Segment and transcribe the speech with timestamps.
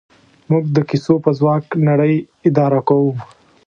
[0.49, 2.15] موږ د کیسو په ځواک نړۍ
[2.47, 3.11] اداره کوو.